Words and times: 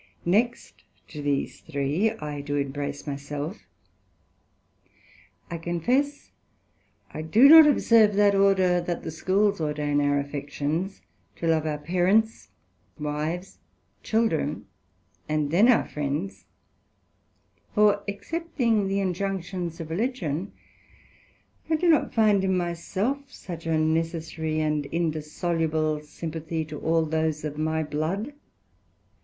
Next 0.25 0.83
to 1.09 1.21
these 1.21 1.59
three 1.59 2.09
I 2.09 2.41
do 2.41 2.55
embrace 2.55 3.05
my 3.05 3.15
self: 3.17 3.59
I 5.51 5.59
confess 5.59 6.31
I 7.13 7.21
do 7.21 7.47
not 7.47 7.67
observe 7.67 8.15
that 8.15 8.33
order 8.33 8.81
that 8.81 9.03
the 9.03 9.11
Schools 9.11 9.61
ordain 9.61 10.01
our 10.01 10.17
affections, 10.19 11.03
to 11.35 11.45
love 11.45 11.67
our 11.67 11.77
Parents, 11.77 12.49
Wives, 12.97 13.59
Children, 14.01 14.65
and 15.29 15.51
then 15.51 15.67
our 15.67 15.87
Friends; 15.87 16.45
for 17.75 18.01
excepting 18.07 18.87
the 18.87 18.99
injunctions 18.99 19.79
of 19.79 19.91
Religion, 19.91 20.51
I 21.69 21.75
do 21.75 21.87
not 21.87 22.11
find 22.11 22.43
in 22.43 22.57
my 22.57 22.73
self 22.73 23.31
such 23.31 23.67
a 23.67 23.77
necessary 23.77 24.61
and 24.61 24.87
indissoluble 24.87 26.01
Sympathy 26.01 26.65
to 26.65 26.79
all 26.79 27.05
those 27.05 27.43
of 27.45 27.59
my 27.59 27.83
blood. 27.83 28.33